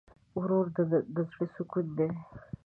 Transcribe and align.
ورور 0.37 0.65
د 0.75 0.77
زړه 1.13 1.23
سکون 1.55 1.85
دی. 1.97 2.09